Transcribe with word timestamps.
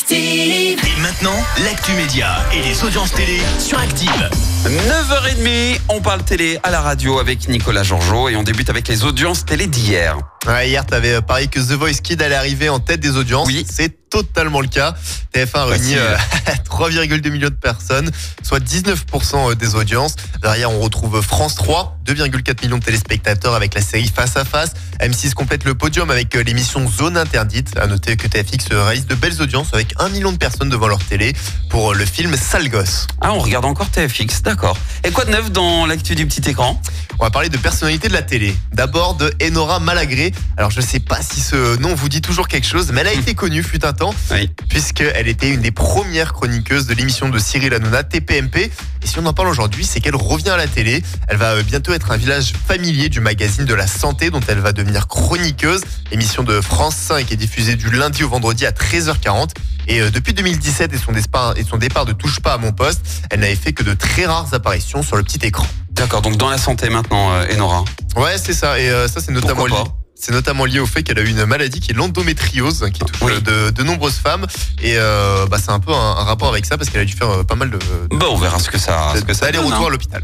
Active. 0.00 0.78
Et 0.84 1.00
maintenant, 1.00 1.42
l'actu 1.64 1.92
média 1.92 2.44
et 2.52 2.60
les 2.60 2.84
audiences 2.84 3.12
télé 3.12 3.40
sur 3.58 3.78
Active. 3.78 4.28
9h30, 4.66 5.80
on 5.88 6.02
parle 6.02 6.22
télé 6.22 6.58
à 6.64 6.70
la 6.70 6.82
radio 6.82 7.18
avec 7.18 7.48
Nicolas 7.48 7.82
Georgeot 7.82 8.28
et 8.28 8.36
on 8.36 8.42
débute 8.42 8.68
avec 8.68 8.88
les 8.88 9.04
audiences 9.04 9.46
télé 9.46 9.66
d'hier. 9.66 10.18
Ouais, 10.46 10.68
hier, 10.68 10.84
t'avais 10.84 11.14
euh, 11.14 11.20
parié 11.22 11.46
que 11.48 11.58
The 11.60 11.72
Voice 11.72 12.00
Kid 12.02 12.20
allait 12.20 12.34
arriver 12.34 12.68
en 12.68 12.78
tête 12.78 13.00
des 13.00 13.16
audiences. 13.16 13.46
Oui. 13.48 13.64
C'est 13.68 14.08
totalement 14.10 14.60
le 14.60 14.68
cas. 14.68 14.94
TF1 15.34 15.48
a 15.54 15.64
réuni 15.64 15.94
Facile. 15.94 15.98
euh, 15.98 16.16
3,2 16.88 17.30
millions 17.30 17.48
de 17.48 17.54
personnes, 17.54 18.10
soit 18.42 18.60
19% 18.60 19.54
des 19.56 19.74
audiences. 19.74 20.14
Derrière, 20.42 20.70
on 20.70 20.78
retrouve 20.80 21.20
France 21.20 21.56
3, 21.56 21.98
2,4 22.06 22.62
millions 22.64 22.78
de 22.78 22.84
téléspectateurs 22.84 23.54
avec 23.54 23.74
la 23.74 23.80
série 23.80 24.10
Face 24.14 24.36
à 24.36 24.44
Face. 24.44 24.70
M6 25.00 25.34
complète 25.34 25.64
le 25.64 25.74
podium 25.74 26.10
avec 26.10 26.34
euh, 26.36 26.42
l'émission 26.44 26.88
Zone 26.88 27.16
Interdite. 27.16 27.76
À 27.78 27.86
noter 27.88 28.16
que 28.16 28.28
TFX 28.28 28.66
réalise 28.70 29.06
de 29.06 29.14
belles 29.16 29.40
audiences 29.42 29.68
avec 29.72 29.85
1 29.98 30.08
million 30.10 30.32
de 30.32 30.36
personnes 30.38 30.68
devant 30.68 30.88
leur 30.88 30.98
télé 30.98 31.32
pour 31.70 31.92
euh, 31.92 31.94
le 31.94 32.04
film 32.04 32.36
Sale 32.36 32.68
Gosse. 32.68 33.06
Ah, 33.20 33.32
on 33.32 33.38
regarde 33.38 33.64
encore 33.64 33.88
TFX, 33.90 34.42
d'accord. 34.42 34.76
Et 35.04 35.10
quoi 35.10 35.24
de 35.24 35.30
neuf 35.30 35.50
dans 35.50 35.86
l'actu 35.86 36.14
du 36.14 36.26
petit 36.26 36.48
écran? 36.50 36.80
On 37.18 37.24
va 37.24 37.30
parler 37.30 37.48
de 37.48 37.56
personnalités 37.56 38.08
de 38.08 38.12
la 38.12 38.22
télé. 38.22 38.54
D'abord 38.72 39.14
de 39.14 39.32
Enora 39.42 39.80
Malagré. 39.80 40.32
Alors 40.58 40.70
je 40.70 40.80
sais 40.82 41.00
pas 41.00 41.22
si 41.22 41.40
ce 41.40 41.76
nom 41.78 41.94
vous 41.94 42.08
dit 42.10 42.20
toujours 42.20 42.46
quelque 42.48 42.66
chose, 42.66 42.90
mais 42.92 43.00
elle 43.00 43.06
a 43.08 43.12
été 43.14 43.34
connue 43.34 43.62
fut 43.62 43.84
un 43.86 43.92
temps, 43.94 44.14
Oui. 44.30 44.50
puisqu'elle 44.68 45.28
était 45.28 45.48
une 45.50 45.60
des 45.62 45.70
premières 45.70 46.32
chroniqueuses 46.34 46.86
de 46.86 46.94
l'émission 46.94 47.28
de 47.30 47.38
Cyril 47.38 47.72
Hanouna, 47.72 48.02
TPMP. 48.04 48.70
Et 49.06 49.08
si 49.08 49.20
on 49.20 49.26
en 49.26 49.32
parle 49.32 49.46
aujourd'hui, 49.46 49.86
c'est 49.86 50.00
qu'elle 50.00 50.16
revient 50.16 50.50
à 50.50 50.56
la 50.56 50.66
télé. 50.66 51.00
Elle 51.28 51.36
va 51.36 51.52
euh, 51.52 51.62
bientôt 51.62 51.92
être 51.92 52.10
un 52.10 52.16
village 52.16 52.54
familier 52.66 53.08
du 53.08 53.20
magazine 53.20 53.64
de 53.64 53.72
la 53.72 53.86
santé 53.86 54.30
dont 54.30 54.40
elle 54.48 54.58
va 54.58 54.72
devenir 54.72 55.06
chroniqueuse. 55.06 55.82
Émission 56.10 56.42
de 56.42 56.60
France 56.60 56.96
5 56.96 57.30
est 57.30 57.36
diffusée 57.36 57.76
du 57.76 57.88
lundi 57.88 58.24
au 58.24 58.28
vendredi 58.28 58.66
à 58.66 58.72
13h40. 58.72 59.50
Et 59.86 60.00
euh, 60.00 60.10
depuis 60.10 60.34
2017 60.34 60.92
et 60.92 60.98
son, 60.98 61.12
départ, 61.12 61.54
et 61.56 61.62
son 61.62 61.76
départ 61.76 62.04
de 62.04 62.14
Touche 62.14 62.40
pas 62.40 62.54
à 62.54 62.58
mon 62.58 62.72
poste, 62.72 63.00
elle 63.30 63.38
n'avait 63.38 63.54
fait 63.54 63.72
que 63.72 63.84
de 63.84 63.94
très 63.94 64.26
rares 64.26 64.52
apparitions 64.52 65.04
sur 65.04 65.16
le 65.16 65.22
petit 65.22 65.38
écran. 65.46 65.68
D'accord, 65.90 66.20
donc 66.20 66.36
dans 66.36 66.50
la 66.50 66.58
santé 66.58 66.90
maintenant, 66.90 67.30
euh, 67.30 67.54
Enora. 67.54 67.84
Ouais, 68.16 68.38
c'est 68.42 68.54
ça. 68.54 68.80
Et 68.80 68.90
euh, 68.90 69.06
ça, 69.06 69.20
c'est 69.20 69.30
notamment 69.30 69.66
Pourquoi 69.66 69.84
pas 69.84 70.05
C'est 70.18 70.32
notamment 70.32 70.64
lié 70.64 70.78
au 70.80 70.86
fait 70.86 71.02
qu'elle 71.02 71.18
a 71.18 71.22
eu 71.22 71.28
une 71.28 71.44
maladie 71.44 71.78
qui 71.78 71.90
est 71.90 71.94
l'endométriose, 71.94 72.88
qui 72.92 73.00
touche 73.00 73.20
Oui. 73.20 73.40
de, 73.42 73.68
de 73.70 73.82
nombreuses 73.82 74.14
femmes. 74.16 74.46
Et 74.82 74.94
euh, 74.96 75.46
bah, 75.46 75.58
c'est 75.62 75.70
un 75.70 75.78
peu 75.78 75.92
un, 75.92 75.94
un 76.16 76.24
rapport 76.24 76.48
avec 76.48 76.64
ça 76.64 76.78
parce 76.78 76.88
qu'elle 76.88 77.02
a 77.02 77.04
dû 77.04 77.12
faire 77.12 77.28
euh, 77.30 77.44
pas 77.44 77.54
mal 77.54 77.70
de, 77.70 77.76
de, 77.76 78.16
Bon, 78.16 78.26
on 78.30 78.36
verra 78.38 78.58
ce 78.58 78.70
que 78.70 78.78
ça, 78.78 79.12
ce 79.14 79.20
que 79.22 79.34
ça 79.34 79.46
donne, 79.52 79.56
allers-retours 79.60 79.84
hein. 79.84 79.88
à 79.88 79.90
l'hôpital. 79.90 80.22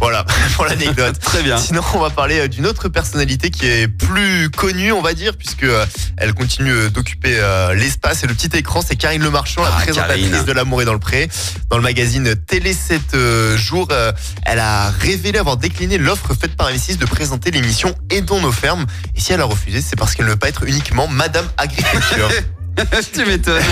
Voilà 0.00 0.24
pour 0.54 0.64
l'anecdote. 0.64 1.18
Très 1.20 1.42
bien. 1.42 1.58
Sinon, 1.58 1.82
on 1.94 1.98
va 1.98 2.10
parler 2.10 2.40
euh, 2.40 2.48
d'une 2.48 2.66
autre 2.66 2.88
personnalité 2.88 3.50
qui 3.50 3.66
est 3.66 3.86
plus 3.88 4.50
connue, 4.50 4.92
on 4.92 5.02
va 5.02 5.12
dire, 5.12 5.36
puisque 5.36 5.64
euh, 5.64 5.84
elle 6.16 6.32
continue 6.34 6.72
euh, 6.72 6.90
d'occuper 6.90 7.38
l'espace 7.74 8.24
et 8.24 8.26
le 8.26 8.34
petit 8.34 8.56
écran. 8.56 8.82
C'est 8.86 8.96
Karine 8.96 9.22
Le 9.22 9.30
Marchand, 9.30 9.62
la 9.62 9.68
Ah, 9.68 9.82
présentatrice 9.82 10.30
Karine. 10.30 10.44
de 10.44 10.52
L'amour 10.52 10.82
est 10.82 10.84
dans 10.86 10.92
le 10.94 10.98
pré. 10.98 11.28
Dans 11.68 11.76
le 11.76 11.82
magazine 11.82 12.34
Télé 12.46 12.72
7 12.72 13.00
euh, 13.14 13.56
jours, 13.56 13.88
elle 14.44 14.58
a 14.58 14.90
révélé 14.90 15.38
avoir 15.38 15.56
décliné 15.56 15.98
l'offre 15.98 16.34
faite 16.34 16.56
par 16.56 16.70
M6 16.70 16.96
de 16.98 17.06
présenter 17.06 17.50
l'émission 17.50 17.94
Aidons 18.10 18.40
nos 18.40 18.52
fermes. 18.52 18.86
Et 19.14 19.20
si 19.20 19.32
elle 19.32 19.40
a 19.40 19.44
refusé, 19.44 19.80
c'est 19.82 19.96
parce 19.96 20.14
qu'elle 20.14 20.26
ne 20.26 20.30
veut 20.30 20.36
pas 20.36 20.48
être 20.48 20.64
uniquement 20.64 21.06
Madame 21.08 21.46
Agriculture. 21.56 22.28
tu 23.12 23.24
m'étonnes. 23.24 23.62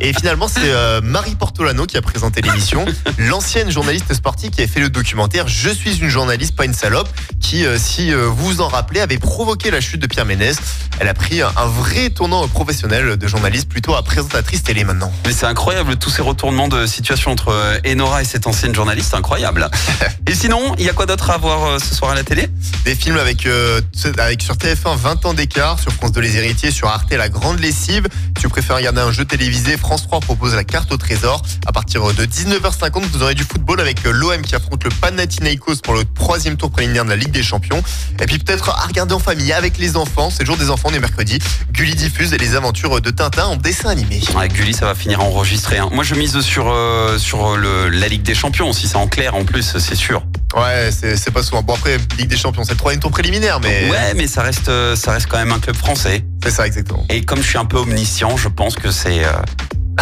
Et 0.00 0.12
finalement, 0.12 0.48
c'est 0.48 0.60
euh, 0.64 1.00
Marie 1.02 1.34
Portolano 1.34 1.86
qui 1.86 1.96
a 1.96 2.02
présenté 2.02 2.42
l'émission, 2.42 2.84
l'ancienne 3.18 3.70
journaliste 3.70 4.12
sportive 4.14 4.50
qui 4.50 4.62
a 4.62 4.66
fait 4.66 4.80
le 4.80 4.88
documentaire 4.88 5.48
Je 5.48 5.70
suis 5.70 5.98
une 5.98 6.08
journaliste, 6.08 6.56
pas 6.56 6.64
une 6.64 6.74
salope, 6.74 7.08
qui, 7.40 7.64
euh, 7.64 7.78
si 7.78 8.12
euh, 8.12 8.26
vous 8.26 8.44
vous 8.44 8.60
en 8.60 8.68
rappelez, 8.68 9.00
avait 9.00 9.18
provoqué 9.18 9.70
la 9.70 9.80
chute 9.80 10.00
de 10.00 10.06
Pierre 10.06 10.26
Ménès. 10.26 10.56
Elle 11.00 11.08
a 11.08 11.14
pris 11.14 11.42
un 11.42 11.66
vrai 11.66 12.10
tournant 12.10 12.46
professionnel 12.48 13.16
de 13.16 13.26
journaliste, 13.26 13.68
plutôt 13.68 13.94
à 13.94 14.02
présentatrice 14.02 14.62
télé 14.62 14.84
maintenant. 14.84 15.12
Mais 15.26 15.32
c'est 15.32 15.46
incroyable 15.46 15.96
tous 15.96 16.10
ces 16.10 16.22
retournements 16.22 16.68
de 16.68 16.86
situation 16.86 17.32
entre 17.32 17.48
euh, 17.48 17.78
Enora 17.86 18.22
et 18.22 18.24
cette 18.24 18.46
ancienne 18.46 18.74
journaliste, 18.74 19.14
incroyable. 19.14 19.68
et 20.26 20.34
sinon, 20.34 20.74
il 20.78 20.84
y 20.84 20.88
a 20.88 20.92
quoi 20.92 21.06
d'autre 21.06 21.30
à 21.30 21.38
voir 21.38 21.64
euh, 21.64 21.78
ce 21.78 21.94
soir 21.94 22.12
à 22.12 22.14
la 22.14 22.22
télé? 22.22 22.48
Des 22.84 22.94
films 22.94 23.16
avec, 23.16 23.46
euh, 23.46 23.80
avec 24.18 24.42
sur 24.42 24.54
TF1 24.54 24.96
20 24.96 25.26
ans 25.26 25.34
d'écart, 25.34 25.80
sur 25.80 25.92
France 25.92 26.12
2 26.12 26.20
Les 26.20 26.36
Héritiers, 26.36 26.70
sur 26.70 26.88
Arte 26.88 27.12
La 27.12 27.28
Grande 27.28 27.58
Lessive. 27.58 28.06
Si 28.38 28.44
vous 28.44 28.50
préférez 28.50 28.78
regarder 28.78 29.00
un 29.00 29.12
jeu 29.12 29.24
télévisé, 29.24 29.76
France 29.76 30.02
3 30.02 30.20
propose 30.20 30.54
la 30.54 30.64
carte 30.64 30.92
au 30.92 30.96
trésor. 30.96 31.42
À 31.66 31.72
partir 31.72 32.02
de 32.12 32.24
19h50, 32.24 33.02
vous 33.12 33.22
aurez 33.22 33.34
du 33.34 33.44
football 33.44 33.80
avec 33.80 34.04
l'OM 34.04 34.42
qui 34.42 34.54
affronte 34.54 34.84
le 34.84 34.90
Panathinaikos 34.90 35.76
pour 35.82 35.94
le 35.94 36.04
troisième 36.04 36.56
tour 36.56 36.70
préliminaire 36.70 37.04
de 37.04 37.10
la 37.10 37.16
Ligue 37.16 37.30
des 37.32 37.42
Champions. 37.42 37.82
Et 38.20 38.26
puis 38.26 38.38
peut-être 38.38 38.70
à 38.70 38.86
regarder 38.86 39.14
en 39.14 39.18
famille 39.18 39.52
avec 39.52 39.78
les 39.78 39.96
enfants. 39.96 40.30
C'est 40.30 40.42
le 40.42 40.46
jour 40.46 40.56
des 40.56 40.70
enfants, 40.70 40.83
on 40.84 40.92
est 40.92 41.00
mercredi. 41.00 41.38
Gulli 41.72 41.94
diffuse 41.94 42.32
les 42.34 42.54
aventures 42.54 43.00
de 43.00 43.10
Tintin 43.10 43.46
en 43.46 43.56
dessin 43.56 43.88
animé. 43.90 44.20
Ouais, 44.36 44.48
Gulli, 44.48 44.72
ça 44.74 44.86
va 44.86 44.94
finir 44.94 45.20
enregistré. 45.20 45.78
hein. 45.78 45.88
Moi, 45.92 46.04
je 46.04 46.14
mise 46.14 46.38
sur, 46.40 46.68
euh, 46.70 47.18
sur 47.18 47.56
le, 47.56 47.88
la 47.88 48.08
Ligue 48.08 48.22
des 48.22 48.34
Champions. 48.34 48.72
Si 48.72 48.86
c'est 48.88 48.96
en 48.96 49.08
clair, 49.08 49.34
en 49.34 49.44
plus, 49.44 49.76
c'est 49.78 49.94
sûr. 49.94 50.22
Ouais, 50.56 50.90
c'est 50.92 51.30
pas 51.32 51.42
souvent. 51.42 51.62
Bon 51.62 51.74
après, 51.74 51.98
Ligue 52.18 52.28
des 52.28 52.36
Champions, 52.36 52.62
c'est 52.64 52.72
le 52.72 52.78
troisième 52.78 53.00
tour 53.02 53.10
préliminaire, 53.10 53.58
mais 53.60 53.88
Ouais, 53.90 54.14
mais 54.14 54.26
ça 54.28 54.42
reste, 54.42 54.68
euh, 54.68 54.94
ça 54.94 55.12
reste 55.12 55.26
quand 55.28 55.38
même 55.38 55.52
un 55.52 55.58
club 55.58 55.76
français. 55.76 56.24
c'est 56.44 56.50
ça 56.50 56.66
exactement. 56.66 57.04
Et 57.08 57.22
comme 57.22 57.42
je 57.42 57.48
suis 57.48 57.58
un 57.58 57.64
peu 57.64 57.78
omniscient, 57.78 58.36
je 58.36 58.48
pense 58.48 58.76
que 58.76 58.90
c'est 58.92 59.24
euh, 59.24 59.32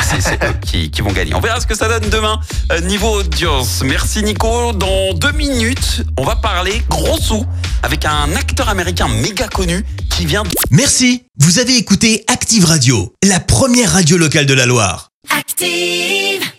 c'est- 0.02 0.20
c'est 0.20 0.44
eux 0.44 0.54
qui, 0.60 0.90
qui 0.90 1.00
vont 1.02 1.12
gagner. 1.12 1.34
On 1.34 1.40
verra 1.40 1.58
ce 1.60 1.66
que 1.66 1.74
ça 1.74 1.88
donne 1.88 2.10
demain. 2.10 2.38
Euh, 2.70 2.80
niveau 2.80 3.20
audience. 3.20 3.82
Merci 3.84 4.22
Nico. 4.22 4.72
Dans 4.72 5.14
deux 5.14 5.32
minutes, 5.32 6.02
on 6.18 6.24
va 6.24 6.36
parler 6.36 6.82
gros 6.90 7.18
sous 7.18 7.46
avec 7.82 8.04
un 8.04 8.34
acteur 8.36 8.68
américain 8.68 9.08
méga 9.08 9.48
connu 9.48 9.84
qui 10.10 10.26
vient 10.26 10.42
de... 10.42 10.50
Merci, 10.70 11.24
vous 11.38 11.58
avez 11.58 11.76
écouté 11.76 12.24
Active 12.28 12.64
Radio, 12.64 13.12
la 13.22 13.40
première 13.40 13.92
radio 13.92 14.16
locale 14.16 14.46
de 14.46 14.54
la 14.54 14.66
Loire. 14.66 15.10
Active. 15.30 16.52